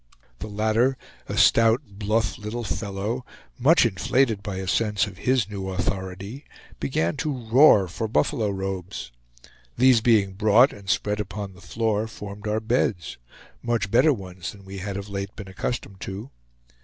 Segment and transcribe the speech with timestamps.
[0.39, 0.97] The latter,
[1.29, 3.23] a stout, bluff little fellow,
[3.59, 6.43] much inflated by a sense of his new authority,
[6.79, 9.11] began to roar for buffalo robes.
[9.77, 13.19] These being brought and spread upon the floor formed our beds;
[13.61, 16.31] much better ones than we had of late been accustomed to.